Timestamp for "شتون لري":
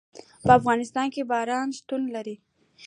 1.77-2.35